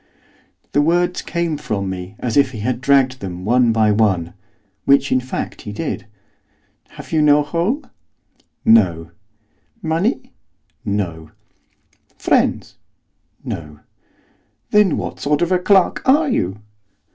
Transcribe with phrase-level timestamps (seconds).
[0.71, 4.33] The words came from me as if he had dragged them one by one,
[4.85, 6.07] which, in fact, he did.
[6.89, 7.87] 'Have you no home?'
[8.65, 9.11] 'No.'
[9.83, 10.33] 'Money?'
[10.83, 11.29] 'No.'
[12.17, 12.77] 'Friends?'
[13.43, 13.81] 'No.'
[14.71, 16.57] 'Then what sort of a clerk are you?